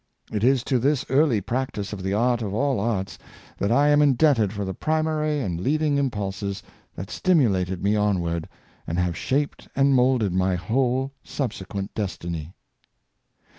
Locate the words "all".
2.55-2.79